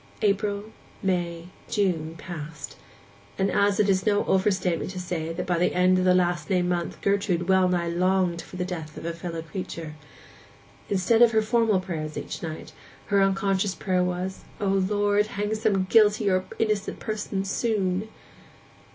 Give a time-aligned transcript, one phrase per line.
[0.23, 0.71] April,
[1.03, 2.75] May, June, passed;
[3.37, 6.69] and it is no overstatement to say that by the end of the last named
[6.69, 9.93] month Gertrude well nigh longed for the death of a fellow creature.
[10.89, 12.73] Instead of her formal prayers each night,
[13.09, 18.09] her unconscious prayer was, 'O Lord, hang some guilty or innocent person soon!